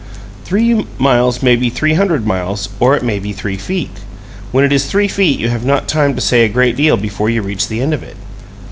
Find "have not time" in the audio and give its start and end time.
5.49-6.15